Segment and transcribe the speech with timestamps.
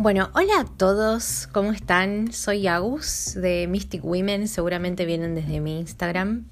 [0.00, 2.32] Bueno, hola a todos, ¿cómo están?
[2.32, 6.44] Soy Agus de Mystic Women, seguramente vienen desde mi Instagram.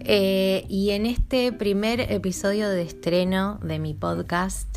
[0.00, 4.68] Eh, y en este primer episodio de estreno de mi podcast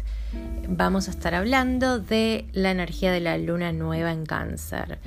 [0.70, 5.00] vamos a estar hablando de la energía de la luna nueva en cáncer,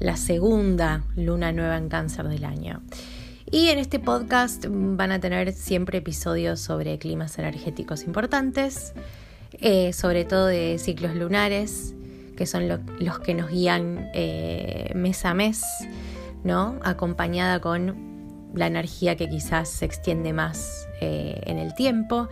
[0.00, 2.82] la segunda luna nueva en cáncer del año.
[3.48, 8.92] Y en este podcast van a tener siempre episodios sobre climas energéticos importantes,
[9.52, 11.94] eh, sobre todo de ciclos lunares
[12.40, 15.62] que son los que nos guían eh, mes a mes,
[16.42, 16.80] ¿no?
[16.82, 22.30] Acompañada con la energía que quizás se extiende más eh, en el tiempo.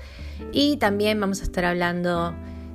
[0.50, 2.32] Y también vamos a estar hablando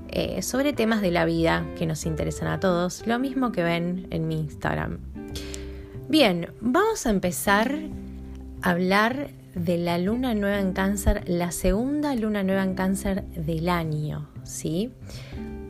[0.10, 4.06] eh, sobre temas de la vida que nos interesan a todos, lo mismo que ven
[4.12, 5.00] en mi Instagram.
[6.08, 7.80] Bien, vamos a empezar
[8.62, 13.70] a hablar de la luna nueva en cáncer, la segunda luna nueva en cáncer del
[13.70, 14.92] año, ¿sí?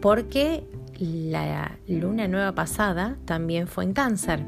[0.02, 0.66] Porque
[1.00, 4.40] la luna nueva pasada también fue en cáncer.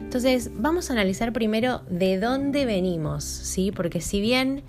[0.00, 3.72] Entonces, vamos a analizar primero de dónde venimos, ¿sí?
[3.72, 4.62] Porque si bien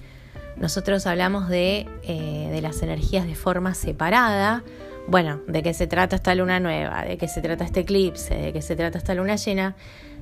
[0.58, 4.64] nosotros hablamos de, eh, de las energías de forma separada,
[5.08, 8.54] bueno, de qué se trata esta luna nueva, de qué se trata este eclipse, de
[8.54, 9.76] qué se trata esta luna llena,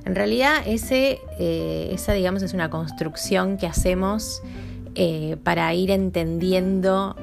[0.04, 4.42] en realidad ese, eh, esa, digamos, es una construcción que hacemos
[4.94, 7.16] eh, para ir entendiendo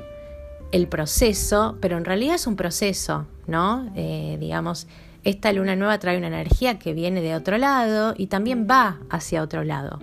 [0.71, 3.91] el proceso, pero en realidad es un proceso, ¿no?
[3.95, 4.87] Eh, digamos,
[5.23, 9.43] esta luna nueva trae una energía que viene de otro lado y también va hacia
[9.43, 9.99] otro lado.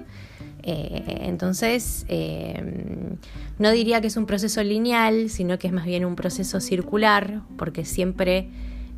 [0.62, 3.16] Eh, entonces, eh,
[3.58, 7.40] no diría que es un proceso lineal, sino que es más bien un proceso circular,
[7.56, 8.48] porque siempre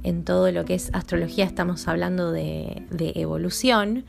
[0.03, 2.83] en todo lo que es astrología estamos hablando de,
[3.15, 4.05] evolución,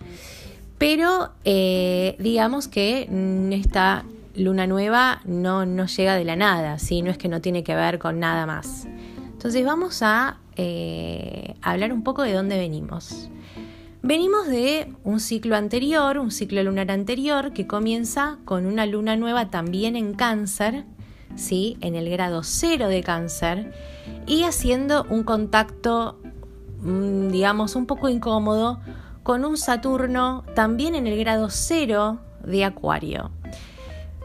[0.78, 3.10] pero digamos que
[3.52, 7.02] esta luna nueva no, no llega de la nada, ¿sí?
[7.02, 8.88] no es que no tiene que ver con nada más.
[9.40, 13.30] Entonces vamos a eh, hablar un poco de dónde venimos.
[14.02, 19.50] Venimos de un ciclo anterior, un ciclo lunar anterior, que comienza con una luna nueva
[19.50, 20.84] también en cáncer,
[21.38, 21.78] ¿sí?
[21.80, 23.74] en el grado cero de cáncer,
[24.28, 26.20] y haciendo un contacto,
[26.82, 28.82] mm, digamos, un poco incómodo
[29.24, 33.32] con un Saturno también en el grado cero de Acuario.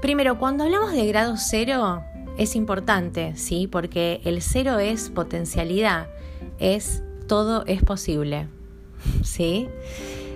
[0.02, 2.02] Primero, cuando hablamos de grado cero,
[2.36, 3.66] es importante, ¿sí?
[3.66, 6.08] Porque el cero es potencialidad,
[6.58, 8.48] es todo es posible,
[9.22, 9.68] ¿sí?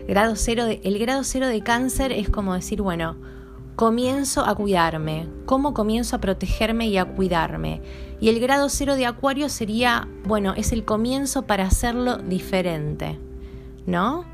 [0.06, 3.16] Grado cero el grado cero de cáncer es como decir, bueno,
[3.76, 7.80] comienzo a cuidarme, cómo comienzo a protegerme y a cuidarme.
[8.20, 13.18] Y el grado cero de acuario sería, bueno, es el comienzo para hacerlo diferente,
[13.86, 14.24] ¿no?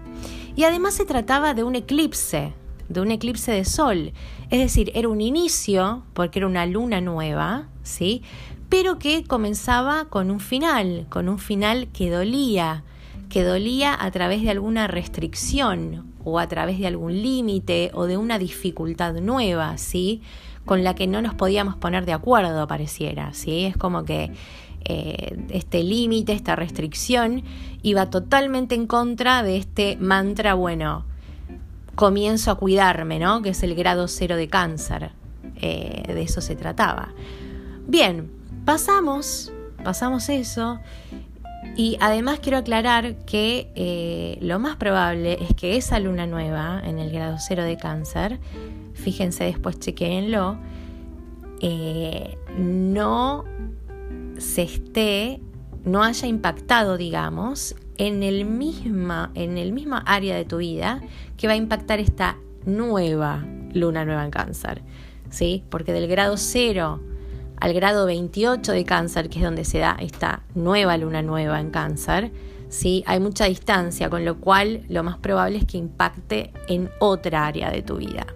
[0.57, 2.55] Y además se trataba de un eclipse,
[2.89, 4.13] de un eclipse de sol.
[4.51, 8.23] Es decir, era un inicio, porque era una luna nueva, ¿sí?
[8.69, 12.85] Pero que comenzaba con un final, con un final que dolía,
[13.29, 18.17] que dolía a través de alguna restricción o a través de algún límite o de
[18.17, 20.23] una dificultad nueva, ¿sí?
[20.65, 23.65] Con la que no nos podíamos poner de acuerdo, pareciera, ¿sí?
[23.65, 24.33] Es como que
[24.85, 27.43] eh, este límite, esta restricción,
[27.83, 31.05] iba totalmente en contra de este mantra, bueno,
[31.95, 33.43] comienzo a cuidarme, ¿no?
[33.43, 35.13] Que es el grado cero de cáncer.
[35.57, 37.13] Eh, de eso se trataba.
[37.87, 38.31] Bien,
[38.65, 40.81] pasamos, pasamos eso.
[41.77, 46.99] Y además quiero aclarar que eh, lo más probable es que esa luna nueva en
[46.99, 48.39] el grado cero de cáncer,
[48.93, 50.59] fíjense después, chequeenlo,
[51.61, 53.45] eh, no
[54.39, 55.41] se esté,
[55.85, 59.75] no haya impactado, digamos, en el, misma, en el
[60.07, 61.01] área de tu vida
[61.37, 64.83] que va a impactar esta nueva luna nueva en cáncer.
[65.31, 65.65] ¿sí?
[65.69, 67.01] Porque del grado 0
[67.61, 71.71] al grado 28 de cáncer, que es donde se da esta nueva luna nueva en
[71.71, 72.33] cáncer,
[72.69, 73.05] ¿sí?
[73.07, 77.71] hay mucha distancia, con lo cual lo más probable es que impacte en otra área
[77.71, 78.27] de tu vida.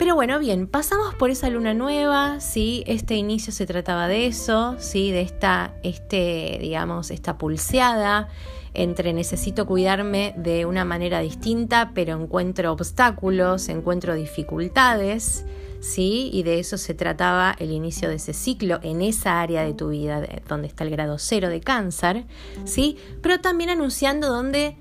[0.00, 2.82] Pero bueno, bien, pasamos por esa luna nueva, ¿sí?
[2.86, 5.10] Este inicio se trataba de eso, ¿sí?
[5.12, 8.30] De esta, este, digamos, esta pulseada
[8.72, 15.44] entre necesito cuidarme de una manera distinta, pero encuentro obstáculos, encuentro dificultades,
[15.80, 16.30] ¿sí?
[16.32, 19.90] Y de eso se trataba el inicio de ese ciclo en esa área de tu
[19.90, 22.24] vida donde está el grado cero de cáncer,
[22.64, 22.96] ¿sí?
[23.20, 24.78] Pero también anunciando dónde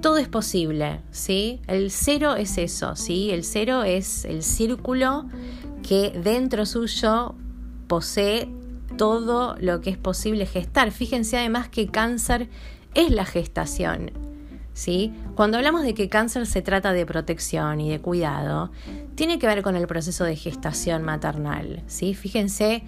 [0.00, 1.60] todo es posible, ¿sí?
[1.66, 3.30] El cero es eso, ¿sí?
[3.30, 5.26] El cero es el círculo
[5.86, 7.34] que dentro suyo
[7.86, 8.48] posee
[8.96, 10.92] todo lo que es posible gestar.
[10.92, 12.48] Fíjense además que cáncer
[12.94, 14.12] es la gestación,
[14.72, 15.12] ¿sí?
[15.34, 18.70] Cuando hablamos de que cáncer se trata de protección y de cuidado,
[19.14, 22.14] tiene que ver con el proceso de gestación maternal, ¿sí?
[22.14, 22.82] Fíjense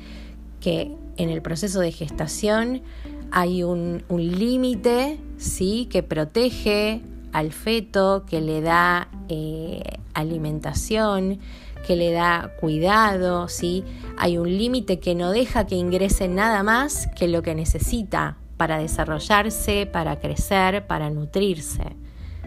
[0.61, 2.83] que en el proceso de gestación
[3.31, 5.88] hay un, límite, ¿sí?
[5.90, 7.00] Que protege
[7.32, 9.82] al feto, que le da eh,
[10.14, 11.40] alimentación,
[11.87, 13.84] que le da cuidado, ¿sí?
[14.19, 18.78] Hay un límite que no deja que ingrese nada más que lo que necesita para
[18.78, 21.96] desarrollarse, para crecer, para nutrirse,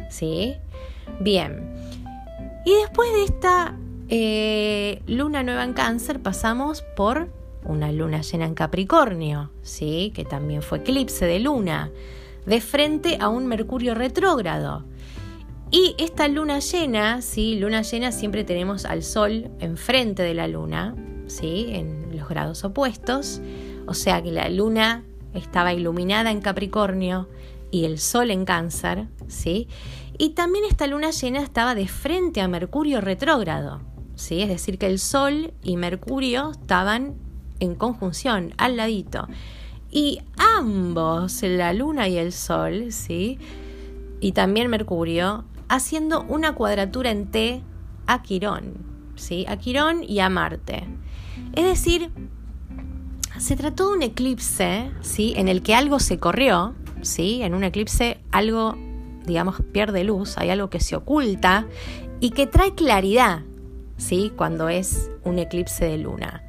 [0.10, 0.54] ¿sí?
[1.20, 1.74] Bien.
[2.66, 3.76] Y después de esta
[4.10, 7.30] eh, luna nueva en cáncer pasamos por
[7.66, 10.12] una luna llena en Capricornio, ¿sí?
[10.14, 11.92] que también fue eclipse de luna,
[12.46, 14.86] de frente a un Mercurio retrógrado.
[15.72, 17.56] Y esta luna llena, ¿sí?
[17.56, 20.96] luna llena siempre tenemos al Sol enfrente de la luna,
[21.28, 21.68] ¿sí?
[21.70, 23.42] en los grados opuestos,
[23.88, 25.04] o sea que la luna
[25.34, 27.28] estaba iluminada en Capricornio
[27.72, 29.68] y el Sol en Cáncer, ¿sí?
[30.20, 33.82] Y también esta luna llena estaba de frente a Mercurio retrógrado,
[34.14, 34.42] ¿sí?
[34.42, 37.16] Es decir, que el Sol y Mercurio estaban
[37.60, 39.28] en conjunción, al ladito.
[39.96, 43.38] Y ambos, la Luna y el Sol, ¿sí?
[44.20, 47.62] Y también Mercurio, haciendo una cuadratura en T
[48.08, 48.74] a Quirón,
[49.16, 49.46] ¿sí?
[49.48, 50.88] A Quirón y a Marte.
[51.54, 52.10] Es decir,
[53.38, 55.36] se trató de un eclipse, ¿sí?
[55.38, 56.74] En el que algo se corrió,
[57.04, 57.44] ¿sí?
[57.44, 58.76] En un eclipse algo,
[59.28, 61.68] digamos, pierde luz, hay algo que se oculta
[62.20, 63.44] y que trae claridad,
[63.98, 64.34] ¿sí?
[64.36, 66.42] Cuando es un eclipse de luna.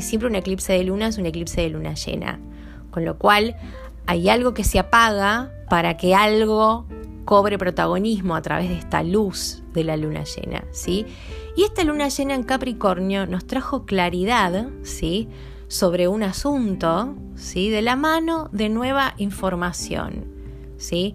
[0.00, 2.40] Siempre un eclipse de luna es un eclipse de luna llena.
[2.92, 3.56] Con lo cual
[4.06, 6.86] hay algo que se apaga para que algo
[7.24, 11.06] cobre protagonismo a través de esta luz de la luna llena, ¿sí?
[11.56, 15.28] Y esta luna llena en Capricornio nos trajo claridad, ¿sí?
[15.72, 17.70] sobre un asunto, ¿sí?
[17.70, 20.26] de la mano de nueva información,
[20.76, 21.14] ¿sí?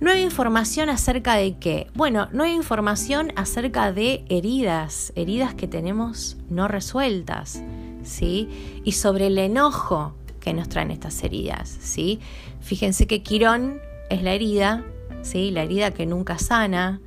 [0.00, 1.88] Nueva información acerca de qué?
[1.94, 7.62] Bueno, nueva información acerca de heridas, heridas que tenemos no resueltas,
[8.02, 8.80] ¿sí?
[8.82, 12.20] Y sobre el enojo que nos traen estas heridas, ¿sí?
[12.60, 13.80] Fíjense que Quirón
[14.10, 14.84] es la herida,
[15.22, 15.50] ¿sí?
[15.50, 17.00] La herida que nunca sana,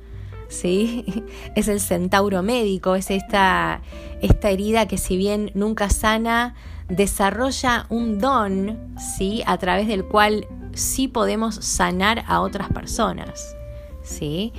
[0.48, 1.04] ¿sí?
[1.54, 3.82] Es el centauro médico, es esta,
[4.20, 6.54] esta herida que si bien nunca sana,
[6.88, 9.42] desarrolla un don, ¿sí?
[9.46, 13.56] A través del cual sí podemos sanar a otras personas.
[14.02, 14.52] ¿Sí?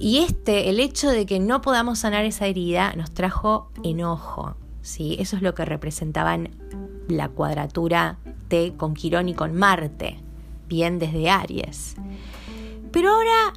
[0.00, 4.56] Y este, el hecho de que no podamos sanar esa herida, nos trajo enojo,
[4.88, 5.16] ¿sí?
[5.20, 6.48] Eso es lo que representaban
[7.08, 8.18] la cuadratura
[8.48, 10.18] T con Quirón y con Marte,
[10.66, 11.96] bien desde Aries.
[12.90, 13.52] Pero ahora,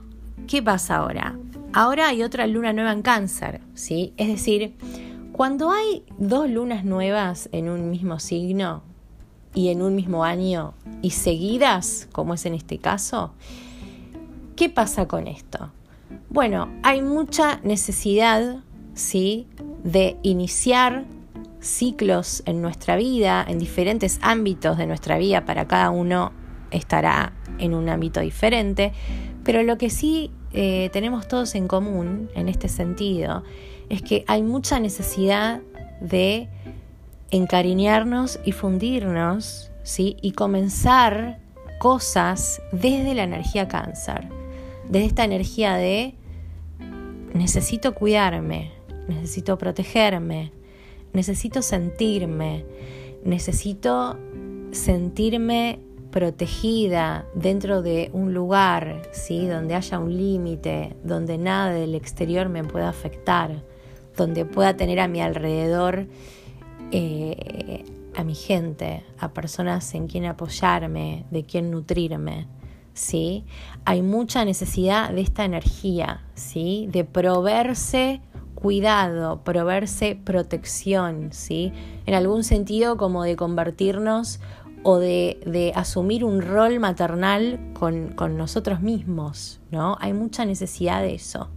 [0.47, 1.37] ¿qué pasa ahora?
[1.73, 4.13] Ahora hay otra luna nueva en cáncer, ¿sí?
[4.17, 4.75] Es decir,
[5.31, 8.83] cuando hay dos lunas nuevas en un mismo signo
[9.53, 13.33] y en un mismo año y seguidas, como es en este caso,
[14.57, 15.71] ¿qué pasa con esto?
[16.29, 18.63] Bueno, hay mucha necesidad,
[18.93, 19.47] ¿sí?
[19.83, 21.05] De iniciar
[21.61, 26.33] ciclos en nuestra vida, en diferentes ámbitos de nuestra vida, para cada uno
[26.71, 28.91] estará en un ámbito diferente,
[29.43, 33.43] pero lo que sí eh, tenemos todos en común en este sentido
[33.89, 35.61] es que hay mucha necesidad
[36.01, 36.49] de
[37.29, 40.17] encariñarnos y fundirnos, ¿sí?
[40.21, 41.39] Y comenzar
[41.79, 44.27] cosas desde la energía cáncer,
[44.89, 46.15] desde esta energía de
[47.33, 48.71] necesito cuidarme,
[49.07, 50.51] necesito protegerme,
[51.13, 52.65] necesito sentirme,
[53.23, 54.17] necesito
[54.71, 55.79] sentirme
[56.11, 59.47] protegida dentro de un lugar, ¿sí?
[59.47, 63.63] donde haya un límite, donde nada del exterior me pueda afectar,
[64.17, 66.07] donde pueda tener a mi alrededor
[66.91, 72.47] eh, a mi gente, a personas en quien apoyarme, de quien nutrirme.
[72.93, 73.45] ¿sí?
[73.85, 76.87] Hay mucha necesidad de esta energía, ¿sí?
[76.91, 78.21] de proveerse
[78.61, 81.73] cuidado, proveerse protección, ¿sí?
[82.05, 84.39] En algún sentido como de convertirnos
[84.83, 89.97] o de, asumir un rol maternal con, con, nosotros mismos, ¿no?
[89.99, 91.49] Hay mucha necesidad de eso.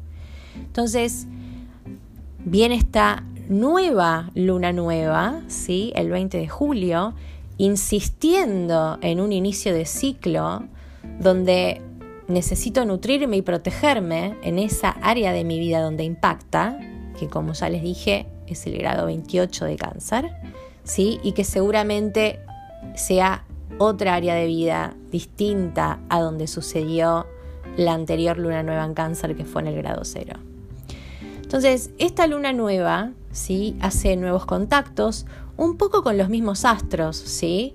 [0.56, 1.26] Entonces,
[2.44, 5.92] viene esta nueva luna nueva, ¿sí?
[5.96, 7.14] El 20 de julio,
[7.58, 10.64] insistiendo en un inicio de ciclo
[11.20, 11.82] donde
[12.28, 16.78] necesito nutrirme y protegerme en esa área de mi vida donde impacta,
[17.18, 20.30] que como ya les dije es el grado 28 de cáncer,
[20.82, 21.20] ¿sí?
[21.22, 22.40] y que seguramente
[22.94, 23.44] sea
[23.78, 27.26] otra área de vida distinta a donde sucedió
[27.76, 30.38] la anterior luna nueva en cáncer que fue en el grado cero.
[31.42, 33.76] Entonces, esta luna nueva ¿sí?
[33.80, 37.74] hace nuevos contactos, un poco con los mismos astros, ¿sí?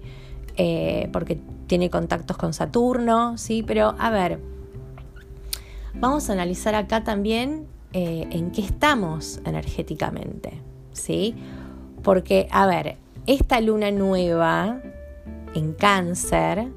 [0.58, 3.64] Eh, porque tiene contactos con Saturno, ¿sí?
[3.64, 4.40] pero a ver,
[5.94, 11.36] vamos a analizar acá también eh, en qué estamos energéticamente, ¿sí?
[12.04, 14.82] Porque, a ver, esta luna nueva
[15.54, 16.68] en cáncer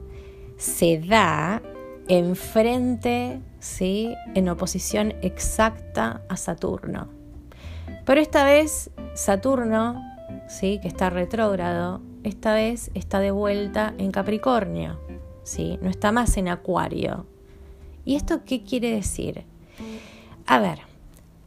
[0.57, 1.63] se da
[2.09, 4.15] enfrente, ¿sí?
[4.35, 7.09] en oposición exacta a Saturno.
[8.05, 10.03] Pero esta vez Saturno,
[10.49, 10.79] ¿sí?
[10.81, 15.01] que está retrógrado, esta vez está de vuelta en Capricornio,
[15.43, 15.79] ¿sí?
[15.83, 17.27] no está más en Acuario.
[18.05, 19.45] ¿Y esto qué quiere decir?
[20.47, 20.81] A ver,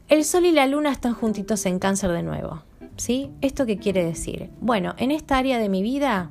[0.08, 2.62] el Sol y la Luna están juntitos en cáncer de nuevo.
[2.98, 3.30] ¿Sí?
[3.42, 4.50] ¿Esto qué quiere decir?
[4.62, 6.30] Bueno, en esta área de mi vida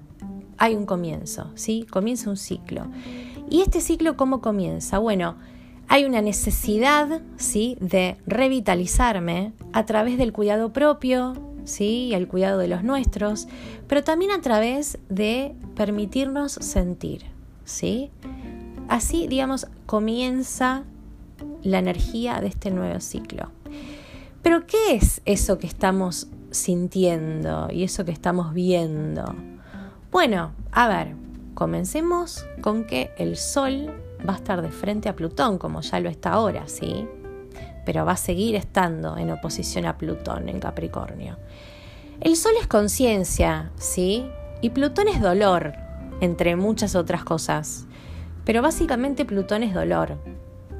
[0.57, 1.87] hay un comienzo, ¿sí?
[1.91, 2.87] Comienza un ciclo.
[3.51, 4.99] ¿Y este ciclo cómo comienza?
[4.99, 5.37] Bueno,
[5.89, 7.77] hay una necesidad, ¿sí?
[7.81, 12.09] De revitalizarme a través del cuidado propio, ¿sí?
[12.09, 13.49] Y el cuidado de los nuestros,
[13.87, 17.25] pero también a través de permitirnos sentir,
[17.65, 18.11] ¿sí?
[18.89, 20.85] Así, digamos, comienza
[21.63, 23.51] la energía de este nuevo ciclo.
[24.45, 29.25] Pero ¿qué es eso que estamos sintiendo y eso que estamos viendo?
[30.13, 31.17] Bueno, a ver,
[31.55, 33.91] comencemos con que el Sol
[34.29, 37.09] va a estar de frente a Plutón, como ya lo está ahora, ¿sí?
[37.87, 41.39] Pero va a seguir estando en oposición a Plutón en Capricornio.
[42.21, 44.29] El Sol es conciencia, ¿sí?
[44.61, 45.73] Y Plutón es dolor,
[46.21, 47.87] entre muchas otras cosas.
[48.45, 50.19] Pero básicamente Plutón es dolor,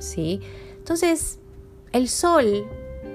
[0.01, 0.43] ¿sí?
[0.77, 1.39] Entonces,
[1.93, 2.67] el Sol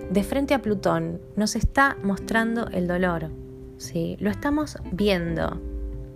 [0.10, 3.30] de frente a Plutón nos está mostrando el dolor,
[3.78, 4.18] ¿sí?
[4.20, 5.62] Lo estamos viendo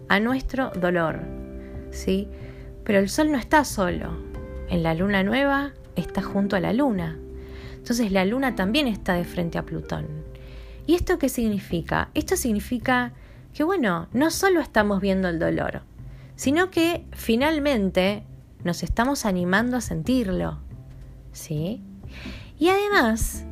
[0.09, 1.21] a nuestro dolor,
[1.91, 2.27] ¿sí?
[2.83, 4.17] Pero el Sol no está solo.
[4.69, 7.19] En la luna nueva está junto a la luna.
[7.75, 10.07] Entonces la luna también está de frente a Plutón.
[10.87, 12.09] ¿Y esto qué significa?
[12.13, 13.13] Esto significa
[13.53, 15.81] que, bueno, no solo estamos viendo el dolor,
[16.35, 18.23] sino que finalmente
[18.63, 20.57] nos estamos animando a sentirlo.
[21.31, 21.81] ¿Sí?
[22.57, 23.45] Y además,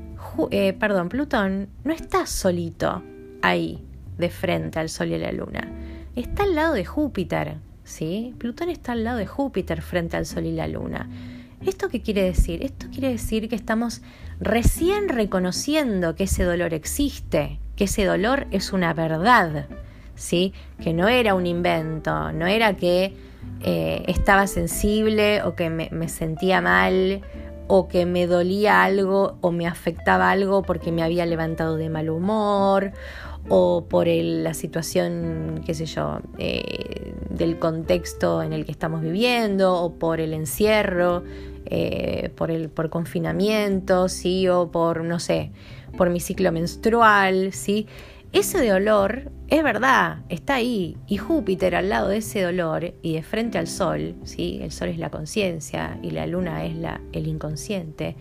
[0.51, 3.03] eh, perdón, Plutón no está solito
[3.41, 3.83] ahí,
[4.17, 5.67] de frente al Sol y a la Luna.
[6.15, 7.57] Está al lado de Júpiter.
[7.83, 8.35] ¿Sí?
[8.37, 11.09] Plutón está al lado de Júpiter frente al Sol y la Luna.
[11.65, 12.63] ¿Esto qué quiere decir?
[12.63, 14.01] Esto quiere decir que estamos
[14.39, 19.67] recién reconociendo que ese dolor existe, que ese dolor es una verdad,
[20.15, 20.53] ¿sí?
[20.81, 23.13] Que no era un invento, no era que
[23.63, 27.21] eh, estaba sensible o que me, me sentía mal
[27.73, 32.09] o que me dolía algo o me afectaba algo porque me había levantado de mal
[32.09, 32.91] humor
[33.47, 39.81] o por la situación, qué sé yo, eh, del contexto en el que estamos viviendo,
[39.81, 41.23] o por el encierro,
[41.65, 45.53] eh, por el por confinamiento, sí, o por, no sé,
[45.97, 47.87] por mi ciclo menstrual, sí.
[48.33, 50.97] Ese dolor es verdad, está ahí.
[51.05, 54.59] Y Júpiter al lado de ese dolor y de frente al Sol, ¿sí?
[54.63, 56.73] el Sol es la conciencia y la Luna es
[57.13, 58.15] el inconsciente,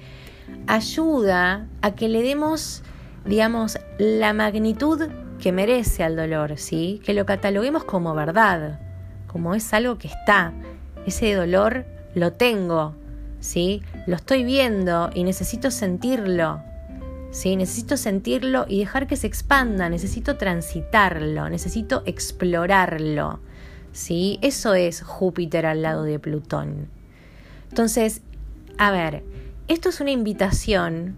[0.66, 2.82] ayuda a que le demos
[3.24, 5.08] digamos, la magnitud
[5.38, 7.00] que merece al dolor, ¿sí?
[7.04, 8.80] Que lo cataloguemos como verdad,
[9.26, 10.52] como es algo que está.
[11.06, 12.94] Ese dolor lo tengo,
[13.40, 13.82] ¿sí?
[14.06, 16.62] Lo estoy viendo y necesito sentirlo,
[17.30, 17.56] ¿sí?
[17.56, 23.40] Necesito sentirlo y dejar que se expanda, necesito transitarlo, necesito explorarlo,
[23.92, 24.38] ¿sí?
[24.42, 26.88] Eso es Júpiter al lado de Plutón.
[27.68, 28.22] Entonces,
[28.78, 29.22] a ver,
[29.68, 31.16] esto es una invitación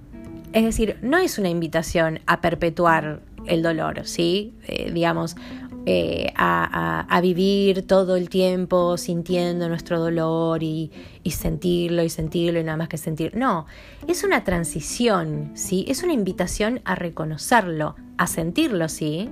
[0.52, 4.54] es decir, no es una invitación a perpetuar el dolor, ¿sí?
[4.66, 5.36] Eh, digamos,
[5.84, 10.90] eh, a, vivir todo el tiempo sintiendo nuestro dolor y,
[11.30, 13.36] sentirlo y sentirlo y nada más que sentir.
[13.36, 13.66] No,
[14.06, 15.84] es una transición, ¿sí?
[15.88, 19.28] Es una invitación a reconocerlo, a sentirlo, ¿sí?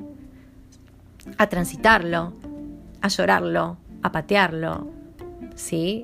[1.39, 2.33] A transitarlo,
[3.01, 4.89] a llorarlo, a patearlo,
[5.55, 6.03] ¿sí?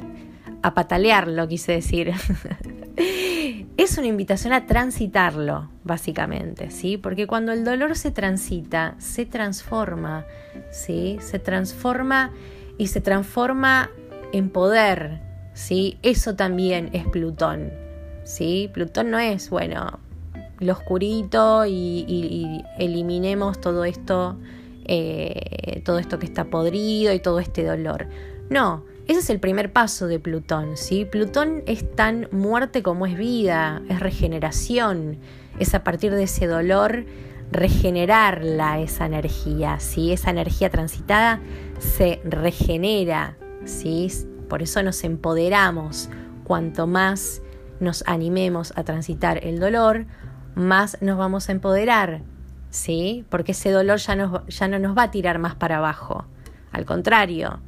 [0.63, 2.13] A patalearlo, quise decir.
[3.77, 6.97] es una invitación a transitarlo, básicamente, ¿sí?
[6.97, 10.25] Porque cuando el dolor se transita, se transforma,
[10.71, 11.19] ¿sí?
[11.21, 12.33] Se transforma
[12.79, 13.91] y se transforma
[14.33, 15.21] en poder,
[15.53, 15.99] ¿sí?
[16.03, 17.71] Eso también es Plutón,
[18.25, 18.71] ¿sí?
[18.73, 20.01] Plutón no es, bueno,
[20.59, 24.39] lo oscurito y, eliminemos todo esto,
[24.87, 28.09] eh, todo esto que está podrido y todo este dolor.
[28.49, 31.05] No, ese es el primer paso de Plutón, ¿sí?
[31.05, 35.19] Plutón es tan muerte como es vida, es regeneración,
[35.61, 37.05] es a partir de ese dolor
[37.53, 40.13] regenerarla esa energía, ¿sí?
[40.13, 41.41] Esa energía transitada
[41.79, 44.09] se regenera, ¿sí?
[44.49, 46.11] Por eso nos empoderamos.
[46.43, 47.43] Cuanto más
[47.79, 50.07] nos animemos a transitar el dolor,
[50.57, 52.23] más nos vamos a empoderar,
[52.71, 53.25] ¿sí?
[53.29, 56.27] Porque ese dolor ya, ya no nos va a tirar más para abajo.
[56.73, 57.61] Al contrario,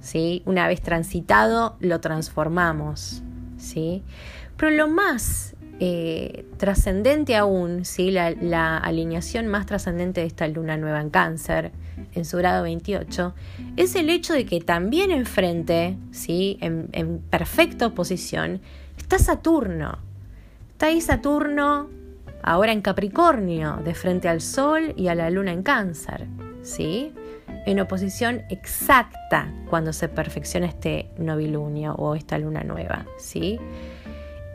[0.00, 0.42] ¿sí?
[0.46, 3.22] Una vez transitado, lo transformamos,
[3.56, 4.02] ¿sí?
[4.56, 8.10] Pero lo más eh, trascendente aún, ¿sí?
[8.10, 11.72] La, alineación más trascendente de esta luna nueva en cáncer,
[12.14, 13.34] en su grado 28,
[13.76, 16.58] es el hecho de que también enfrente, ¿sí?
[16.60, 18.60] en, en perfecta oposición,
[18.96, 19.98] está Saturno.
[20.72, 21.88] Está ahí Saturno
[22.42, 26.26] ahora en Capricornio, de frente al Sol y a la Luna en Cáncer,
[26.62, 27.12] ¿sí?
[27.66, 33.58] En oposición exacta cuando se perfecciona este novilunio o esta luna nueva, ¿sí?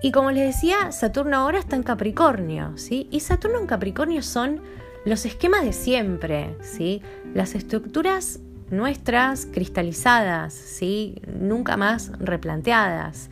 [0.02, 3.08] Y como les decía, Saturno ahora está en Capricornio, ¿sí?
[3.12, 4.62] Y Saturno en Capricornio son
[5.06, 7.02] los esquemas de siempre, ¿sí?
[7.34, 11.22] Las estructuras nuestras cristalizadas, ¿sí?
[11.28, 13.30] Nunca más replanteadas.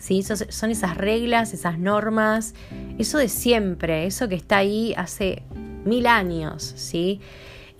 [0.00, 0.22] ¿sí?
[0.22, 2.54] Son esas reglas, esas normas,
[2.98, 5.42] eso de siempre, eso que está ahí hace
[5.84, 7.20] mil años, ¿sí?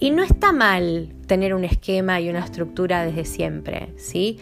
[0.01, 4.39] Y no está mal tener un esquema y una estructura desde siempre, ¿sí?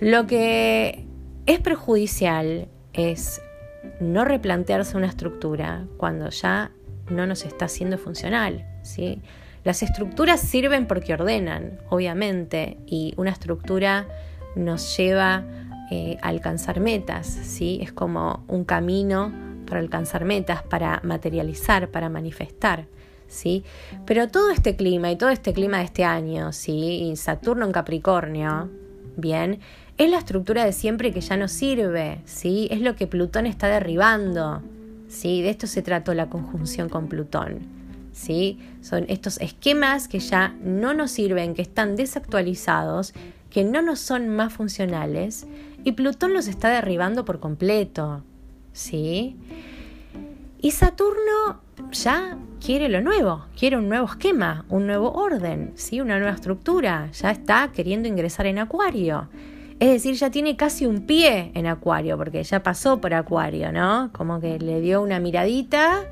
[0.00, 1.06] Lo que
[1.46, 3.40] es perjudicial es
[4.00, 6.70] no replantearse una estructura cuando ya
[7.08, 9.22] no nos está siendo funcional, ¿sí?
[9.64, 14.06] Las estructuras sirven porque ordenan, obviamente, y una estructura
[14.56, 15.44] nos lleva
[15.90, 17.78] eh, alcanzar metas, ¿sí?
[17.80, 19.32] Es como un camino
[19.66, 22.86] para alcanzar metas, para materializar, para manifestar,
[23.32, 23.64] ¿sí?
[24.06, 27.10] Pero todo este clima y todo este clima de este año, ¿sí?
[27.10, 28.70] Y Saturno en Capricornio,
[29.16, 29.58] bien,
[29.98, 32.68] es la estructura de siempre que ya no sirve, ¿sí?
[32.70, 34.62] Es lo que Plutón está derribando,
[35.08, 35.42] ¿sí?
[35.42, 37.60] De esto se trató la conjunción con Plutón,
[38.12, 38.58] ¿sí?
[38.82, 43.14] Son estos esquemas que ya no nos sirven, que están desactualizados,
[43.50, 45.46] que no nos son más funcionales
[45.84, 48.22] y Plutón los está derribando por completo.
[48.72, 49.36] ¿Sí?
[50.62, 51.60] Y Saturno
[51.90, 56.00] ya quiere lo nuevo, quiere un nuevo esquema, un nuevo orden, ¿sí?
[56.00, 59.28] una nueva estructura, ya está queriendo ingresar en Acuario.
[59.80, 64.10] Es decir, ya tiene casi un pie en Acuario, porque ya pasó por Acuario, ¿no?
[64.12, 66.04] Como que le dio una miradita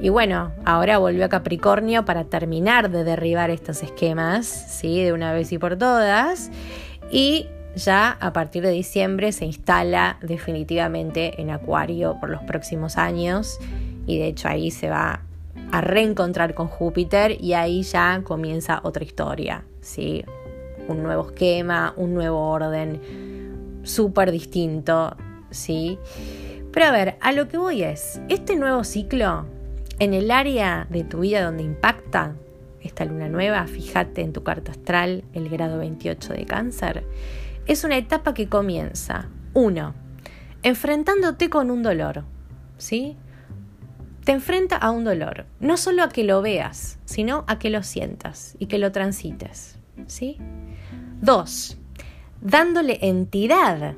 [0.00, 5.04] y bueno, ahora volvió a Capricornio para terminar de derribar estos esquemas, ¿sí?
[5.04, 6.50] De una vez y por todas.
[7.12, 13.60] Y ya a partir de diciembre se instala definitivamente en Acuario por los próximos años
[14.04, 15.20] y de hecho ahí se va
[15.72, 20.22] a reencontrar con Júpiter y ahí ya comienza otra historia, ¿sí?
[20.86, 25.16] Un nuevo esquema, un nuevo orden súper distinto,
[25.50, 25.98] ¿sí?
[26.72, 29.46] Pero a ver, a lo que voy es, este nuevo ciclo
[29.98, 32.36] en el área de tu vida donde impacta
[32.82, 37.04] esta luna nueva, fíjate en tu carta astral el grado 28 de cáncer,
[37.66, 39.94] es una etapa que comienza, uno,
[40.62, 42.24] enfrentándote con un dolor,
[42.76, 43.16] ¿sí?
[44.24, 47.82] Te enfrenta a un dolor, no solo a que lo veas, sino a que lo
[47.82, 50.38] sientas y que lo transites, ¿sí?
[51.20, 51.78] Dos,
[52.40, 53.94] dándole entidad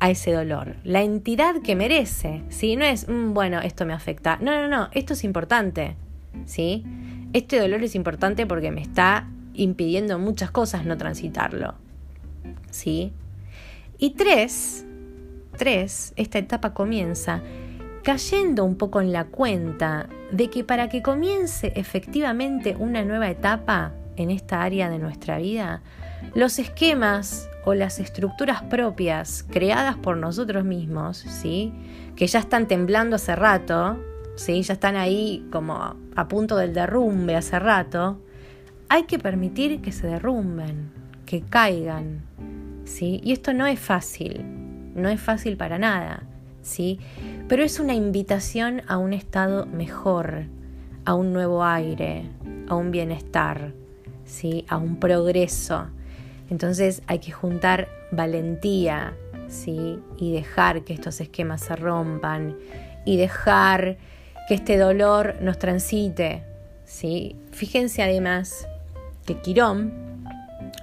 [0.00, 2.76] a ese dolor, la entidad que merece, ¿sí?
[2.76, 5.96] No es, mm, bueno, esto me afecta, no, no, no, esto es importante,
[6.46, 6.84] ¿sí?
[7.32, 11.74] Este dolor es importante porque me está impidiendo muchas cosas no transitarlo.
[12.70, 13.12] ¿sí?
[13.98, 14.84] Y tres,
[15.56, 17.42] tres, esta etapa comienza
[18.08, 23.92] cayendo un poco en la cuenta de que para que comience efectivamente una nueva etapa
[24.16, 25.82] en esta área de nuestra vida,
[26.34, 31.74] los esquemas o las estructuras propias creadas por nosotros mismos, ¿sí?
[32.16, 33.98] que ya están temblando hace rato,
[34.36, 34.62] ¿sí?
[34.62, 38.22] ya están ahí como a punto del derrumbe hace rato,
[38.88, 40.90] hay que permitir que se derrumben,
[41.26, 42.22] que caigan,
[42.86, 43.20] ¿sí?
[43.22, 44.46] Y esto no es fácil,
[44.94, 46.22] no es fácil para nada,
[46.62, 47.00] ¿sí?
[47.48, 50.44] Pero es una invitación a un estado mejor,
[51.04, 52.24] a un nuevo aire,
[52.68, 53.72] a un bienestar,
[54.26, 54.64] ¿sí?
[54.68, 55.86] A un progreso.
[56.50, 59.14] Entonces hay que juntar valentía,
[59.48, 59.98] ¿sí?
[60.18, 62.56] Y dejar que estos esquemas se rompan
[63.04, 63.96] y dejar
[64.46, 66.44] que este dolor nos transite,
[66.84, 67.34] ¿sí?
[67.52, 68.68] Fíjense además
[69.24, 70.08] que Quirón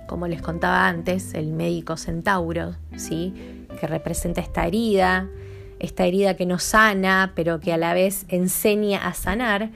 [0.08, 3.34] como les contaba antes, el médico centauro, ¿sí?
[3.80, 5.28] que representa esta herida,
[5.80, 9.72] esta herida que no sana, pero que a la vez enseña a sanar,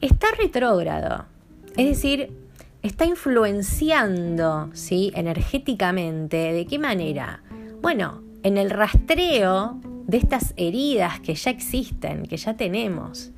[0.00, 1.26] está retrógrado.
[1.76, 2.32] Es decir,
[2.82, 5.12] está influenciando ¿sí?
[5.14, 6.52] energéticamente.
[6.52, 7.42] ¿De qué manera?
[7.80, 13.30] Bueno, en el rastreo de estas heridas que ya existen, que ya tenemos,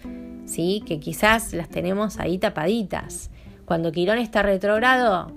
[0.45, 0.83] ¿sí?
[0.87, 3.31] que quizás las tenemos ahí tapaditas.
[3.65, 5.33] Cuando Quirón está retrógrado,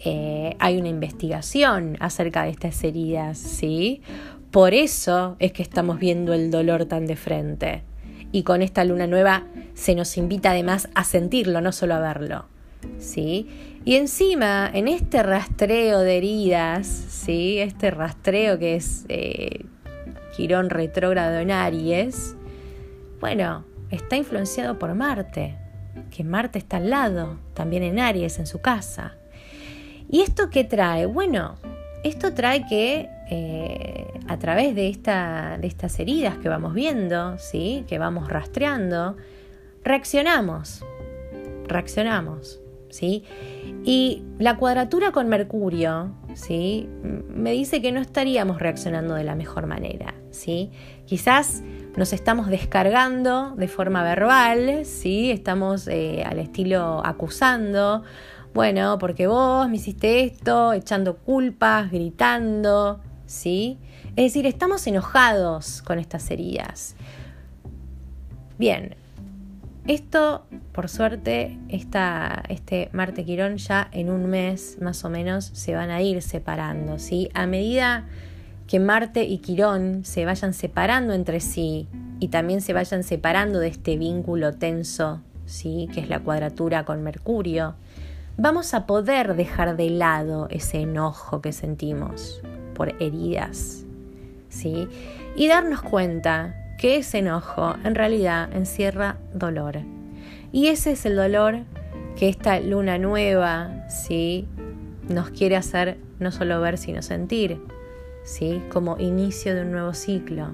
[0.00, 4.02] eh, hay una investigación acerca de estas heridas, ¿sí?
[4.50, 7.82] Por eso es que estamos viendo el dolor tan de frente.
[8.32, 12.46] Y con esta luna nueva se nos invita además a sentirlo, no solo a verlo.
[12.98, 13.48] ¿Sí?
[13.84, 17.58] Y encima, en este rastreo de heridas, ¿sí?
[17.58, 19.64] Este rastreo que es eh,
[20.36, 22.36] Quirón retrógrado en Aries,
[23.20, 25.56] bueno, está influenciado por Marte,
[26.10, 29.16] que Marte está al lado, también en Aries, en su casa.
[30.08, 31.06] ¿Y esto qué trae?
[31.06, 31.56] Bueno,
[32.04, 37.84] esto trae que eh, a través de, esta, de estas heridas que vamos viendo, ¿sí?
[37.88, 39.16] que vamos rastreando,
[39.84, 40.84] reaccionamos,
[41.66, 42.60] reaccionamos.
[42.90, 43.24] ¿sí?
[43.84, 46.88] Y la cuadratura con Mercurio, ¿sí?
[47.02, 50.70] Me dice que no estaríamos reaccionando de la mejor manera, ¿sí?
[51.06, 51.62] Quizás
[51.96, 55.30] nos estamos descargando de forma verbal, ¿sí?
[55.30, 58.02] Estamos eh, al estilo acusando,
[58.54, 63.78] bueno, porque vos me hiciste esto, echando culpas, gritando, ¿sí?
[64.16, 66.96] Es decir, estamos enojados con estas heridas.
[68.58, 68.96] Bien,
[69.86, 75.90] esto, por suerte, este Marte Quirón ya en un mes más o menos se van
[75.90, 77.30] a ir separando, ¿sí?
[77.34, 78.06] A medida
[78.66, 81.88] que Marte y Quirón se vayan separando entre sí
[82.20, 85.88] y también se vayan separando de este vínculo tenso, ¿sí?
[85.94, 87.74] Que es la cuadratura con Mercurio,
[88.36, 92.42] vamos a poder dejar de lado ese enojo que sentimos
[92.78, 93.84] por heridas,
[94.48, 94.88] ¿sí?
[95.36, 99.80] Y darnos cuenta que ese enojo en realidad encierra dolor.
[100.52, 101.64] Y ese es el dolor
[102.16, 104.46] que esta luna nueva, ¿sí?
[105.08, 107.60] nos quiere hacer no solo ver, sino sentir,
[108.24, 108.62] ¿sí?
[108.72, 110.50] como inicio de un nuevo ciclo.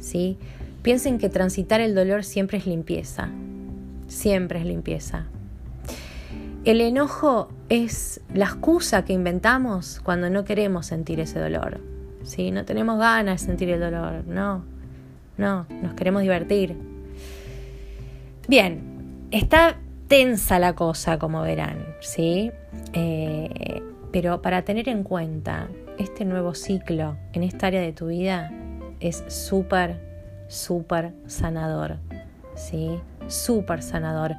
[0.00, 0.38] ¿sí?
[0.82, 3.30] Piensen que transitar el dolor siempre es limpieza,
[4.08, 5.26] siempre es limpieza.
[6.64, 11.80] El enojo es la excusa que inventamos cuando no queremos sentir ese dolor.
[12.22, 12.52] ¿sí?
[12.52, 14.64] No tenemos ganas de sentir el dolor, no.
[15.36, 16.76] No, nos queremos divertir.
[18.46, 22.52] Bien, está tensa la cosa, como verán, ¿sí?
[22.92, 28.52] Eh, pero para tener en cuenta este nuevo ciclo en esta área de tu vida
[29.00, 29.98] es súper,
[30.48, 31.96] súper sanador,
[32.54, 33.00] ¿sí?
[33.26, 34.36] Súper sanador.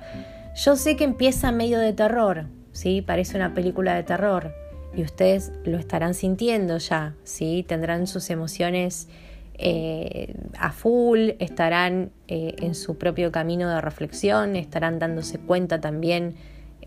[0.56, 3.02] Yo sé que empieza medio de terror, ¿sí?
[3.02, 4.52] Parece una película de terror
[4.96, 7.66] y ustedes lo estarán sintiendo ya, ¿sí?
[7.68, 9.08] Tendrán sus emociones
[9.56, 16.36] eh, a full, estarán eh, en su propio camino de reflexión, estarán dándose cuenta también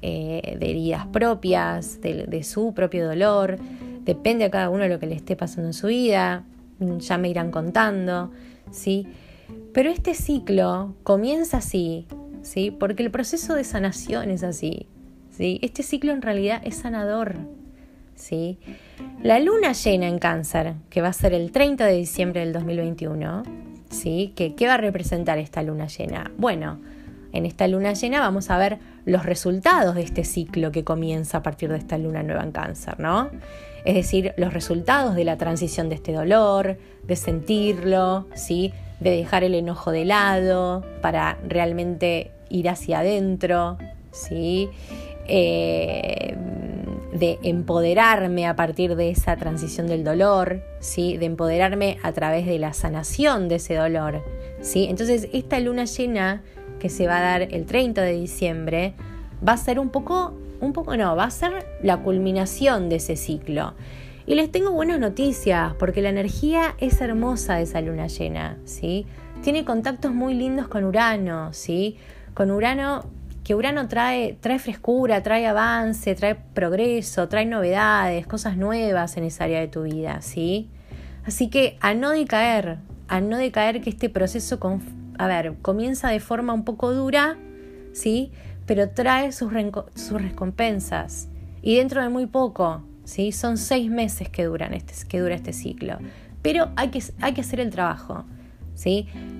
[0.02, 3.58] eh, de heridas propias, de, su propio dolor,
[4.04, 6.44] depende a cada uno lo que le esté pasando en su vida,
[6.98, 8.30] ya me irán contando,
[8.70, 9.06] ¿sí?
[9.72, 12.06] Pero este ciclo comienza así,
[12.46, 12.70] ¿sí?
[12.70, 14.86] Porque el proceso de sanación es así,
[15.30, 15.58] ¿sí?
[15.62, 17.34] Este ciclo en realidad es sanador,
[18.14, 18.58] ¿sí?
[19.22, 23.42] La luna llena en cáncer, que va a ser el 30 de diciembre del 2021,
[23.90, 24.32] ¿sí?
[24.36, 26.30] ¿Qué, ¿Qué va a representar esta luna llena?
[26.38, 26.78] Bueno,
[27.32, 31.42] en esta luna llena vamos a ver los resultados de este ciclo que comienza a
[31.42, 33.28] partir de esta luna nueva en cáncer, ¿no?
[33.84, 38.72] Es decir, los resultados de la transición de este dolor, de sentirlo, ¿sí?
[39.00, 43.78] De dejar el enojo de lado para realmente ir hacia adentro,
[44.12, 44.68] ¿sí?
[45.28, 46.36] Eh,
[47.12, 51.16] de empoderarme a partir de esa transición del dolor, ¿sí?
[51.16, 54.22] de empoderarme a través de la sanación de ese dolor.
[54.60, 54.86] ¿sí?
[54.88, 56.42] Entonces, esta luna llena
[56.78, 58.94] que se va a dar el 30 de diciembre
[59.46, 63.16] va a ser un poco, un poco no, va a ser la culminación de ese
[63.16, 63.74] ciclo.
[64.26, 69.06] Y les tengo buenas noticias, porque la energía es hermosa de esa luna llena, ¿sí?
[69.42, 71.96] Tiene contactos muy lindos con Urano, ¿sí?
[72.36, 73.06] Con Urano
[73.44, 79.44] que Urano trae, trae frescura, trae avance, trae progreso, trae novedades, cosas nuevas en esa
[79.44, 80.68] área de tu vida, ¿sí?
[81.24, 82.76] Así que a no decaer,
[83.08, 84.58] a no decaer que este proceso,
[85.16, 87.38] a ver, comienza de forma un poco dura,
[87.94, 88.32] ¿sí?
[88.66, 89.50] Pero trae sus,
[89.94, 91.28] sus recompensas.
[91.62, 93.32] Y dentro de muy poco, ¿sí?
[93.32, 95.96] Son seis meses que, duran este, que dura este ciclo.
[96.42, 98.26] Pero hay que, hay que hacer el trabajo.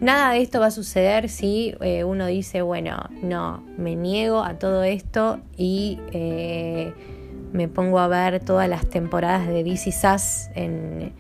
[0.01, 4.55] Nada de esto va a suceder si eh, uno dice, bueno, no, me niego a
[4.59, 6.93] todo esto y eh,
[7.53, 11.13] me pongo a ver todas las temporadas de DC Sass en,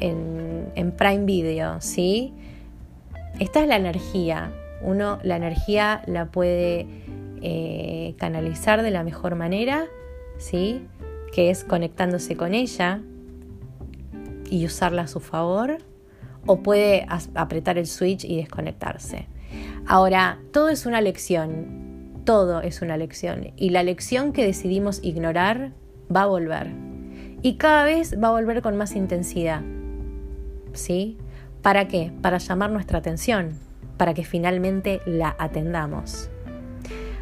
[0.00, 2.32] en, Prime Video, ¿sí?
[3.38, 4.52] Esta es la energía.
[4.82, 6.86] Uno la energía la puede
[7.42, 9.86] eh, canalizar de la mejor manera,
[10.38, 10.86] ¿sí?
[11.32, 13.00] Que es conectándose con ella
[14.50, 15.78] y usarla a su favor
[16.46, 19.28] o puede apretar el switch y desconectarse.
[19.86, 25.72] Ahora, todo es una lección, todo es una lección y la lección que decidimos ignorar
[26.14, 26.70] va a volver
[27.42, 29.62] y cada vez va a volver con más intensidad.
[30.72, 31.18] ¿Sí?
[31.62, 32.12] ¿Para qué?
[32.22, 33.52] Para llamar nuestra atención,
[33.96, 36.30] para que finalmente la atendamos.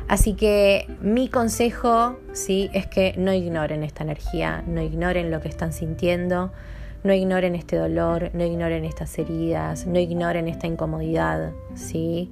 [0.08, 5.48] Así que mi consejo, sí, es que no ignoren esta energía, no ignoren lo que
[5.48, 6.52] están sintiendo,
[7.04, 12.30] no ignoren este dolor, no ignoren estas heridas, no ignoren esta incomodidad, ¿sí?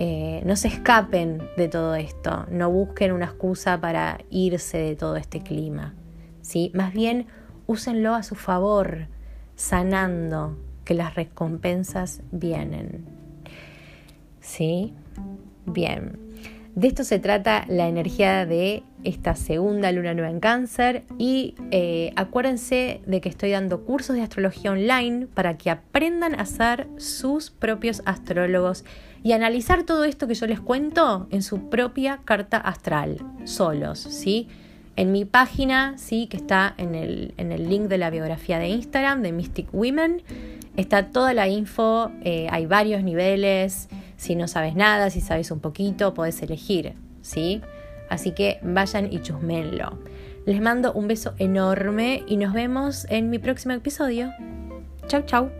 [0.00, 5.16] eh, no se escapen de todo esto, no busquen una excusa para irse de todo
[5.16, 5.92] este clima.
[6.40, 6.70] ¿sí?
[6.72, 7.26] Más bien,
[7.66, 9.08] úsenlo a su favor,
[9.56, 13.06] sanando, que las recompensas vienen.
[14.40, 14.94] ¿Sí?
[15.66, 16.27] Bien.
[16.78, 22.12] De esto se trata la energía de esta segunda luna nueva en cáncer y eh,
[22.14, 27.50] acuérdense de que estoy dando cursos de astrología online para que aprendan a ser sus
[27.50, 28.84] propios astrólogos
[29.24, 34.46] y analizar todo esto que yo les cuento en su propia carta astral, solos, ¿sí?
[34.94, 38.68] En mi página, sí, que está en el, en el link de la biografía de
[38.68, 40.22] Instagram de Mystic Women,
[40.76, 43.88] está toda la info, eh, hay varios niveles,
[44.18, 47.62] si no sabes nada, si sabes un poquito, podés elegir, ¿sí?
[48.10, 49.98] Así que vayan y chusmenlo.
[50.44, 54.30] Les mando un beso enorme y nos vemos en mi próximo episodio.
[55.06, 55.50] Chau, chau.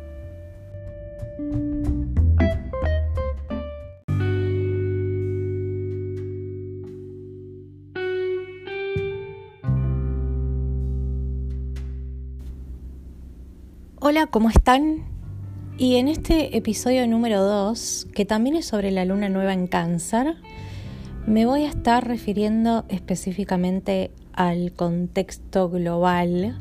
[14.00, 15.17] Hola, ¿cómo están?
[15.80, 20.34] Y en este episodio número 2, que también es sobre la luna nueva en cáncer,
[21.24, 26.58] me voy a estar refiriendo específicamente al contexto global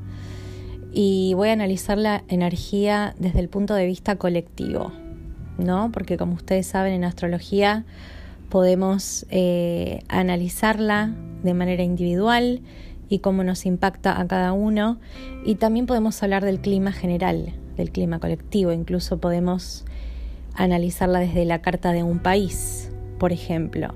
[0.93, 4.91] y voy a analizar la energía desde el punto de vista colectivo,
[5.57, 5.91] ¿no?
[5.91, 7.85] Porque como ustedes saben en astrología
[8.49, 12.61] podemos eh, analizarla de manera individual
[13.09, 14.99] y cómo nos impacta a cada uno
[15.43, 18.71] y también podemos hablar del clima general, del clima colectivo.
[18.71, 19.85] Incluso podemos
[20.53, 23.93] analizarla desde la carta de un país, por ejemplo.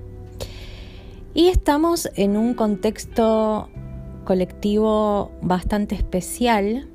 [1.33, 3.69] Y estamos en un contexto
[4.25, 6.87] colectivo bastante especial.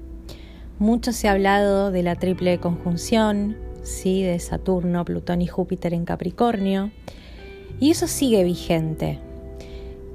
[0.78, 4.22] Mucho se ha hablado de la triple conjunción, ¿sí?
[4.22, 6.90] de Saturno, Plutón y Júpiter en Capricornio.
[7.80, 9.18] Y eso sigue vigente.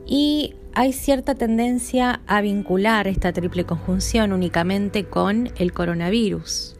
[0.06, 6.78] Y hay cierta tendencia a vincular esta triple conjunción únicamente con el coronavirus,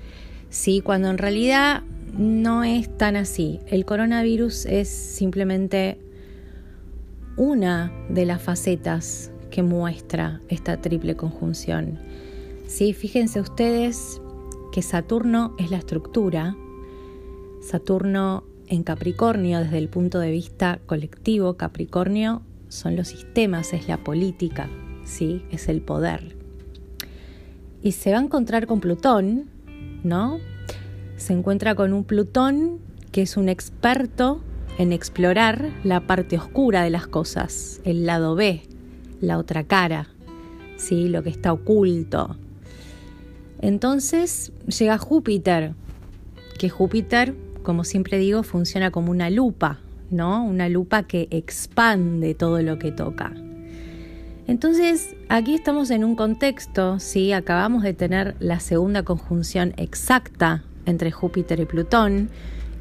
[0.50, 0.82] ¿sí?
[0.82, 1.84] cuando en realidad
[2.18, 3.60] no es tan así.
[3.68, 5.98] El coronavirus es simplemente
[7.36, 12.00] una de las facetas que muestra esta triple conjunción.
[12.68, 12.94] ¿Sí?
[12.94, 14.22] Fíjense ustedes
[14.72, 16.56] que Saturno es la estructura,
[17.62, 23.98] Saturno en Capricornio desde el punto de vista colectivo, Capricornio son los sistemas, es la
[23.98, 24.70] política,
[25.04, 25.44] ¿sí?
[25.52, 26.38] es el poder.
[27.84, 29.50] Y se va a encontrar con Plutón,
[30.04, 30.40] ¿no?
[31.18, 32.80] Se encuentra con un Plutón
[33.12, 34.42] que es un experto
[34.78, 38.62] en explorar la parte oscura de las cosas, el lado B,
[39.20, 40.08] la otra cara,
[40.78, 41.10] ¿sí?
[41.10, 42.38] lo que está oculto.
[43.60, 45.74] Entonces llega Júpiter,
[46.58, 49.82] que Júpiter, como siempre digo, funciona como una lupa,
[50.12, 50.44] ¿no?
[50.44, 53.34] Una lupa que expande todo lo que toca.
[54.48, 57.32] Entonces, aquí estamos en un contexto, ¿sí?
[57.32, 62.30] Acabamos de tener la segunda conjunción exacta entre Júpiter y Plutón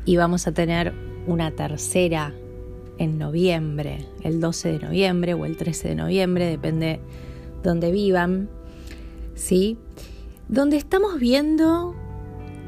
[0.04, 0.92] y vamos a tener
[1.26, 2.34] una tercera
[2.98, 7.00] en noviembre, el 12 de noviembre o el 13 de noviembre, depende
[7.62, 8.48] donde vivan,
[9.34, 9.78] ¿sí?
[10.48, 11.94] Donde estamos viendo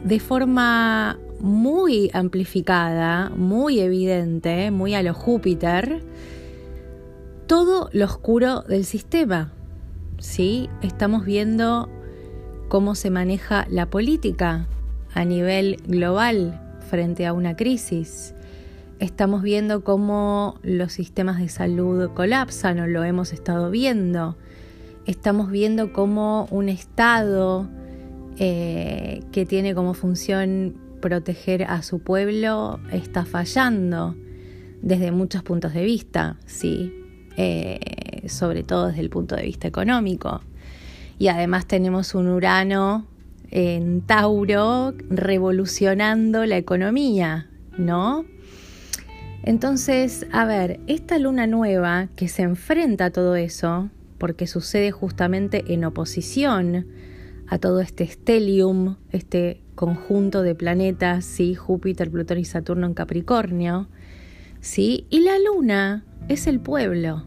[0.04, 6.00] de forma muy amplificada, muy evidente, muy a lo Júpiter,
[7.48, 9.52] todo lo oscuro del sistema.
[10.18, 10.70] ¿sí?
[10.82, 11.90] Estamos viendo
[12.68, 14.66] cómo se maneja la política
[15.14, 18.34] a nivel global frente a una crisis.
[19.00, 24.36] Estamos viendo cómo los sistemas de salud colapsan o lo hemos estado viendo.
[25.06, 27.68] Estamos viendo cómo un Estado
[28.38, 34.16] eh, que tiene como función proteger a su pueblo está fallando
[34.80, 36.90] desde muchos puntos de vista, sí,
[37.36, 40.40] eh, sobre todo desde el punto de vista económico.
[41.18, 43.06] Y además tenemos un Urano
[43.50, 48.24] en Tauro revolucionando la economía, ¿no?
[49.44, 55.74] Entonces, a ver, esta luna nueva que se enfrenta a todo eso, porque sucede justamente
[55.74, 56.86] en oposición
[57.48, 61.54] a todo este stellium, este conjunto de planetas, ¿sí?
[61.54, 63.88] Júpiter, Plutón y Saturno en Capricornio,
[64.60, 65.06] ¿sí?
[65.10, 67.24] Y la luna es el pueblo.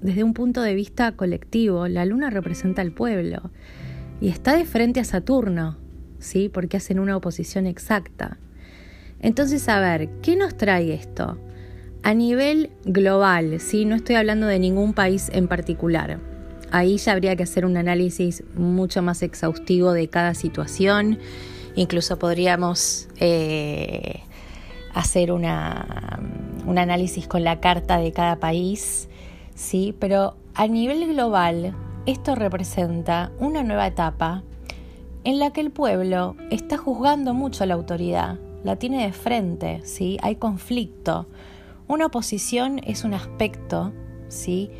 [0.00, 3.50] Desde un punto de vista colectivo, la luna representa al pueblo
[4.20, 5.78] y está de frente a Saturno,
[6.18, 6.48] ¿sí?
[6.48, 8.38] Porque hacen una oposición exacta.
[9.20, 11.38] Entonces, a ver, ¿qué nos trae esto?
[12.02, 13.86] A nivel global, ¿sí?
[13.86, 16.20] No estoy hablando de ningún país en particular.
[16.70, 21.18] Ahí ya habría que hacer un análisis mucho más exhaustivo de cada situación
[21.76, 24.20] Incluso podríamos eh,
[24.94, 29.08] hacer un análisis con la carta de cada país,
[29.54, 29.94] ¿sí?
[29.98, 31.74] Pero a nivel global,
[32.06, 34.42] esto representa una nueva etapa
[35.24, 39.80] en la que el pueblo está juzgando mucho a la autoridad, la tiene de frente,
[39.84, 40.18] ¿sí?
[40.22, 41.26] Hay conflicto.
[41.88, 43.92] Una oposición es un aspecto,
[44.28, 44.70] ¿sí?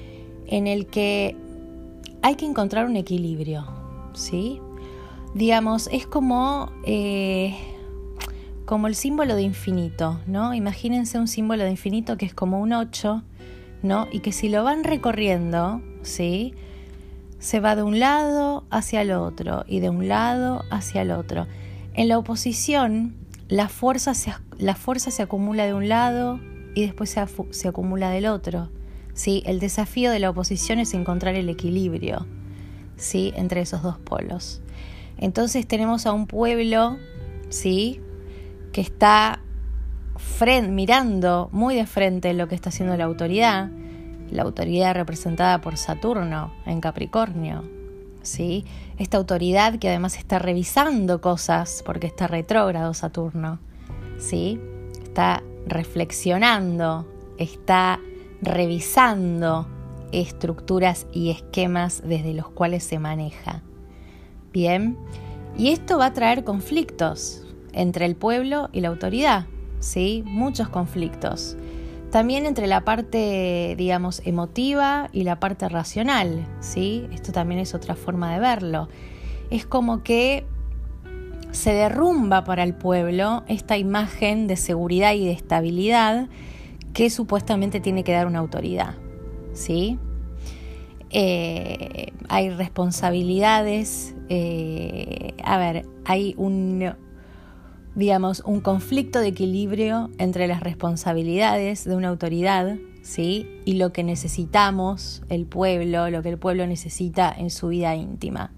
[0.46, 1.37] En el que
[2.22, 3.66] hay que encontrar un equilibrio,
[4.12, 4.61] ¿sí?
[5.35, 7.57] Digamos, es como, eh,
[8.64, 10.55] como el símbolo de infinito, ¿no?
[10.55, 13.23] Imagínense un símbolo de infinito que es como un 8,
[13.83, 14.07] ¿no?
[14.12, 16.55] Y que si lo van recorriendo, ¿sí?
[17.44, 21.47] se va de un lado hacia el otro y de un lado hacia el otro.
[21.92, 23.16] En la oposición,
[23.49, 24.33] la fuerza se,
[25.11, 26.40] se acumula de un lado
[26.75, 28.70] y después se, se acumula del otro.
[29.12, 29.42] ¿sí?
[29.44, 32.27] El desafío de la oposición es encontrar el equilibrio
[32.97, 33.35] ¿sí?
[33.37, 34.62] entre esos dos polos.
[35.24, 36.98] Entonces tenemos a un pueblo
[37.48, 37.98] ¿sí?
[38.74, 39.40] que está
[40.68, 43.70] mirando muy de frente lo que está haciendo la autoridad
[44.30, 47.64] la autoridad representada por Saturno en Capricornio.
[48.22, 48.66] ¿sí?
[48.98, 53.60] Esta autoridad que además está revisando cosas porque está retrógrado Saturno.
[54.18, 54.60] ¿sí?
[55.02, 57.08] Está reflexionando,
[57.38, 57.98] está
[58.42, 59.68] revisando
[60.12, 63.62] estructuras y esquemas desde los cuales se maneja.
[64.54, 64.96] Bien,
[65.58, 69.46] y esto va a traer conflictos entre el pueblo y la autoridad,
[69.80, 70.22] ¿sí?
[70.24, 71.56] Muchos conflictos.
[72.12, 77.08] También entre la parte, digamos, emotiva y la parte racional, ¿sí?
[77.12, 78.88] Esto también es otra forma de verlo.
[79.50, 80.46] Es como que
[81.50, 86.28] se derrumba para el pueblo esta imagen de seguridad y de estabilidad
[86.92, 88.94] que supuestamente tiene que dar una autoridad,
[89.52, 89.98] ¿sí?
[91.10, 96.94] Eh, hay responsabilidades, eh, a ver, hay un,
[97.94, 103.46] digamos, un conflicto de equilibrio entre las responsabilidades de una autoridad, ¿sí?
[103.64, 108.50] Y lo que necesitamos el pueblo, lo que el pueblo necesita en su vida íntima.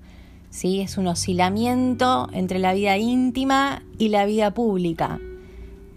[0.48, 0.80] ¿Sí?
[0.80, 5.20] Es un oscilamiento entre la vida íntima y la vida pública,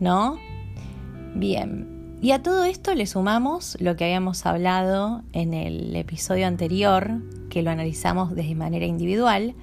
[0.01, 0.37] ¿no?
[1.33, 2.17] Bien.
[2.21, 7.61] Y a todo esto le sumamos lo que habíamos hablado en el episodio anterior, que
[7.61, 9.55] lo analizamos de manera individual,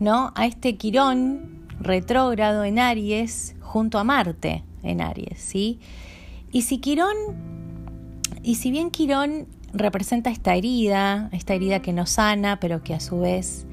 [0.00, 0.32] ¿no?
[0.34, 5.80] A este Quirón retrógrado en Aries junto a Marte en Aries, ¿sí?
[6.50, 7.16] Y si Quirón,
[8.42, 13.00] y si bien Quirón representa esta herida, esta herida que no sana, pero que a
[13.00, 13.66] su vez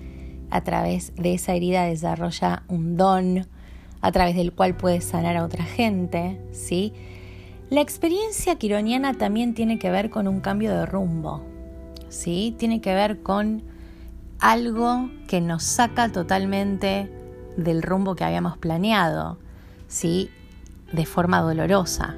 [0.49, 3.47] a través de esa herida desarrolla un don
[4.01, 6.93] a través del cual puede sanar a otra gente, ¿sí?
[7.69, 11.43] La experiencia quironiana también tiene que ver con un cambio de rumbo,
[12.15, 12.55] ¿sí?
[12.57, 13.63] Tiene que ver con
[14.39, 17.11] algo que nos saca totalmente
[17.57, 19.37] del rumbo que habíamos planeado,
[19.87, 20.29] ¿sí?
[20.91, 22.15] De forma dolorosa,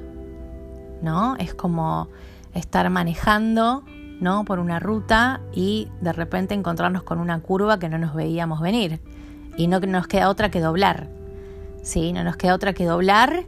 [1.02, 1.36] ¿no?
[1.36, 2.08] Es como
[2.54, 3.84] estar manejando,
[4.20, 4.44] ¿no?
[4.44, 9.00] Por una ruta y de repente encontrarnos con una curva que no nos veíamos venir.
[9.56, 11.08] Y no nos queda otra que doblar,
[11.82, 12.12] ¿sí?
[12.12, 13.44] No nos queda otra que doblar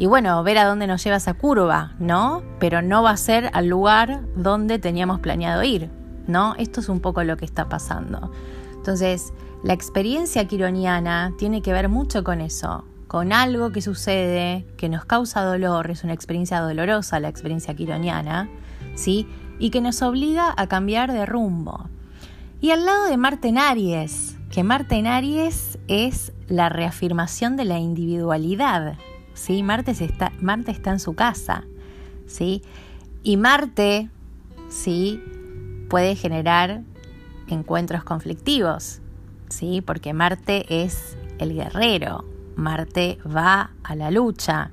[0.00, 2.42] y bueno, ver a dónde nos lleva esa curva, ¿no?
[2.58, 5.90] Pero no va a ser al lugar donde teníamos planeado ir,
[6.26, 6.54] ¿no?
[6.56, 8.32] Esto es un poco lo que está pasando.
[8.72, 14.88] Entonces, la experiencia quironiana tiene que ver mucho con eso, con algo que sucede, que
[14.88, 18.48] nos causa dolor, es una experiencia dolorosa la experiencia quironiana,
[18.94, 19.28] ¿sí?
[19.58, 21.90] Y que nos obliga a cambiar de rumbo.
[22.62, 27.66] Y al lado de Marte en Aries, que Marte en Aries es la reafirmación de
[27.66, 28.96] la individualidad,
[29.40, 29.62] ¿sí?
[29.62, 31.64] Marte está, Marte está en su casa,
[32.26, 32.62] ¿sí?
[33.22, 34.10] Y Marte,
[34.68, 35.22] ¿sí?
[35.88, 36.82] Puede generar
[37.48, 39.00] encuentros conflictivos,
[39.48, 39.80] ¿sí?
[39.80, 42.24] Porque Marte es el guerrero,
[42.56, 44.70] Marte va a la lucha.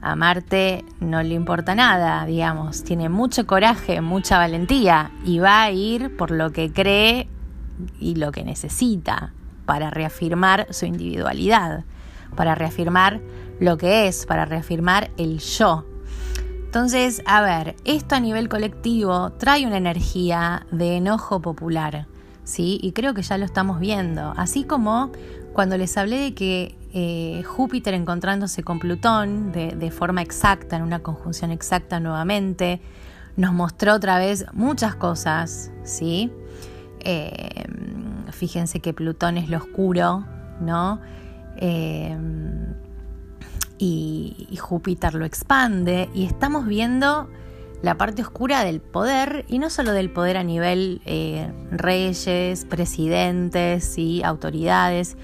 [0.00, 5.70] A Marte no le importa nada, digamos, tiene mucho coraje, mucha valentía y va a
[5.70, 7.28] ir por lo que cree
[8.00, 9.32] y lo que necesita
[9.64, 11.84] para reafirmar su individualidad,
[12.34, 13.20] para reafirmar
[13.60, 15.84] lo que es, para reafirmar el yo.
[16.64, 22.06] Entonces, a ver, esto a nivel colectivo trae una energía de enojo popular
[22.46, 22.78] ¿sí?
[22.80, 24.32] Y creo que ya lo estamos viendo.
[24.36, 25.10] Así como
[25.52, 31.00] cuando les hablé de que eh, Júpiter encontrándose con Plutón de, forma exacta, en una
[31.00, 32.80] conjunción exacta nuevamente,
[33.36, 36.32] nos mostró otra vez muchas cosas, ¿sí?
[37.00, 37.66] Eh,
[38.30, 40.24] fíjense que Plutón es lo oscuro,
[40.60, 41.00] ¿no?
[41.56, 42.16] Eh,
[43.78, 47.28] y Júpiter lo expande y estamos viendo
[47.82, 53.98] la parte oscura del poder, y no solo del poder a nivel eh, reyes, presidentes
[53.98, 55.16] y autoridades,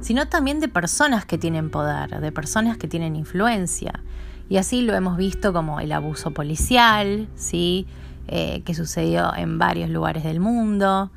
[0.00, 4.02] sino también de personas que tienen poder, de personas que tienen influencia.
[4.48, 7.86] Y así lo hemos visto como el abuso policial, ¿sí?
[8.26, 11.10] Eh, que sucedió en varios lugares del mundo.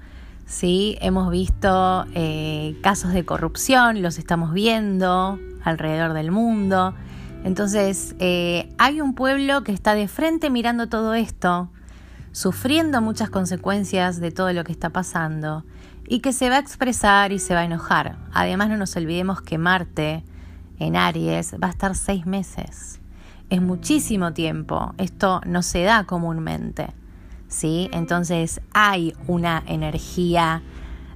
[0.45, 0.97] ¿sí?
[1.01, 6.93] Hemos visto eh, casos de corrupción, los estamos viendo alrededor del mundo.
[7.43, 11.69] Entonces, eh, hay un pueblo que está de frente mirando todo esto,
[12.31, 15.65] sufriendo muchas consecuencias de todo lo que está pasando
[16.07, 18.17] y que se va a expresar y se va a enojar.
[18.33, 20.23] Además, no nos olvidemos que Marte
[20.79, 22.99] en Aries va a estar seis meses.
[23.49, 24.93] Es muchísimo tiempo.
[24.97, 26.87] Esto no se da comúnmente.
[27.53, 27.89] ¿sí?
[27.93, 30.61] Entonces hay una energía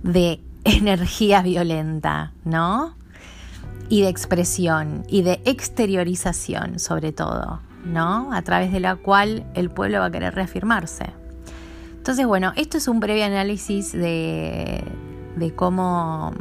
[0.03, 2.95] de energía violenta, ¿no?
[3.89, 8.33] Y de expresión y de exteriorización, sobre todo, ¿no?
[8.33, 11.05] A través de la cual el pueblo va a querer reafirmarse.
[11.95, 14.83] Entonces, bueno, esto es un breve análisis de,
[15.35, 16.33] de cómo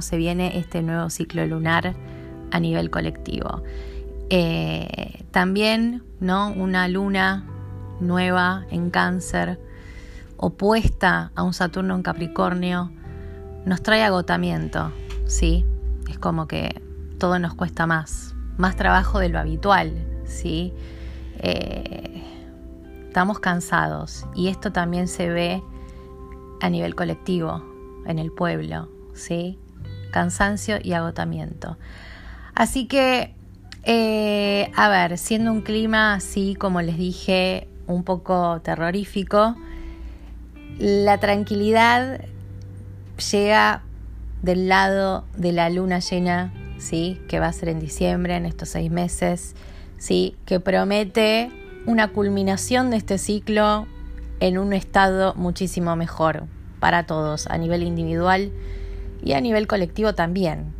[0.00, 1.94] se viene este nuevo ciclo lunar
[2.50, 3.62] a nivel colectivo.
[4.30, 6.50] Eh, también, ¿no?
[6.50, 7.46] Una luna
[8.00, 9.58] nueva en cáncer,
[10.36, 12.92] opuesta a un Saturno en Capricornio,
[13.64, 14.92] nos trae agotamiento,
[15.28, 15.64] ¿sí?
[16.10, 16.82] Es como que
[17.18, 19.92] todo nos cuesta más, más trabajo de lo habitual,
[20.24, 20.72] ¿sí?
[21.38, 22.24] Eh,
[23.06, 25.62] estamos cansados y esto también se ve
[26.60, 27.62] a nivel colectivo,
[28.06, 29.58] en el pueblo, ¿sí?
[30.10, 31.76] Cansancio y agotamiento.
[32.54, 33.34] Así que,
[33.84, 39.54] eh, a ver, siendo un clima así, como les dije, un poco terrorífico,
[40.78, 42.24] la tranquilidad
[43.30, 43.82] llega
[44.42, 47.20] del lado de la luna llena, ¿sí?
[47.28, 49.54] que va a ser en diciembre, en estos seis meses,
[49.98, 50.36] ¿sí?
[50.46, 51.50] que promete
[51.86, 53.86] una culminación de este ciclo
[54.40, 56.44] en un estado muchísimo mejor
[56.80, 58.52] para todos, a nivel individual
[59.22, 60.72] y a nivel colectivo también.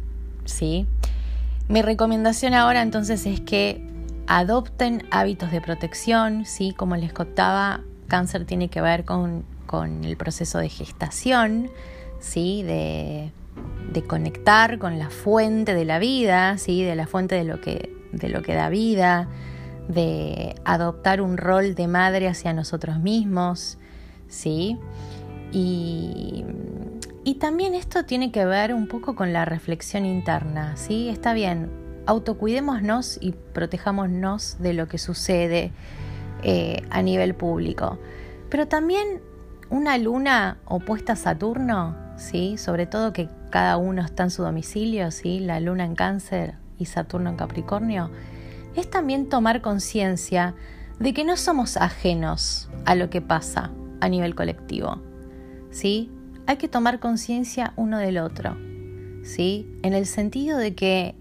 [0.45, 0.87] ¿sí?
[1.69, 3.87] Mi recomendación ahora entonces es que
[4.27, 6.73] adopten hábitos de protección, ¿sí?
[6.73, 9.45] Como les contaba, cáncer tiene que ver con,
[10.03, 11.71] el proceso de gestación,
[12.21, 12.63] ¿sí?
[13.93, 16.83] De, conectar con la fuente de la vida, ¿sí?
[16.83, 19.29] De la fuente de lo que, de lo que da vida,
[19.89, 23.79] de adoptar un rol de madre hacia nosotros mismos,
[24.29, 24.79] ¿sí?
[25.51, 26.45] Y,
[27.25, 31.09] y también esto tiene que ver un poco con la reflexión interna, ¿sí?
[31.09, 31.71] Está bien,
[32.09, 35.73] autocuidémonos y protejámonos de lo que sucede
[36.43, 37.99] eh, a nivel público.
[38.49, 39.21] Pero también
[39.69, 41.97] una luna opuesta a Saturno,
[42.59, 45.41] sobre todo que cada uno está en su domicilio, ¿sí?
[45.41, 48.11] la luna en cáncer y Saturno en Capricornio,
[48.75, 50.55] es también tomar conciencia
[50.99, 55.01] de que no somos ajenos a lo que pasa a nivel colectivo.
[55.71, 56.11] ¿sí?
[56.47, 58.57] Hay que tomar conciencia uno del otro.
[59.23, 59.67] ¿sí?
[59.83, 61.15] En el sentido de que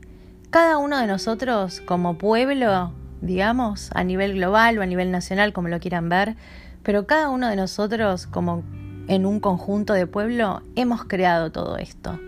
[0.49, 5.67] cada uno de nosotros como pueblo, digamos, a nivel global o a nivel nacional, como
[5.67, 6.35] lo quieran ver,
[6.83, 8.63] pero cada uno de nosotros como
[9.07, 12.19] en un conjunto de pueblo hemos creado todo esto.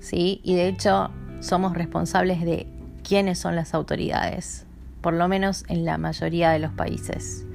[0.00, 0.40] ¿Sí?
[0.42, 1.10] Y de hecho
[1.40, 2.66] somos responsables de
[3.06, 4.66] quiénes son las autoridades,
[5.00, 7.46] por lo menos en la mayoría de los países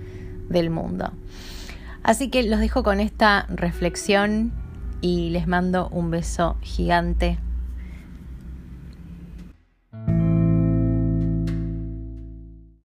[0.49, 1.11] del mundo.
[2.03, 4.53] Así que los dejo con esta reflexión
[5.01, 7.37] y les mando un beso gigante